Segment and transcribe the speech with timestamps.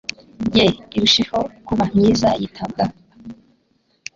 [0.57, 0.65] ye
[0.97, 2.95] irusheho kuba myiza yitabwaba